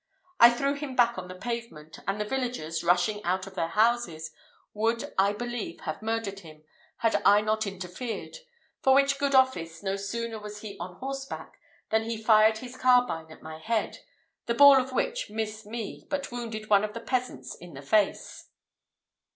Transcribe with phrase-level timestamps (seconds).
[0.39, 4.31] I threw him back on the pavement, and the villagers, rushing out of their houses,
[4.73, 6.63] would, I believe, have murdered him,
[6.97, 8.37] had I not interfered;
[8.81, 11.59] for which good office, no sooner was he on horseback,
[11.91, 13.99] than he fired his carbine at my head,
[14.47, 18.49] the ball of which missed me, but wounded one of the peasants in the face."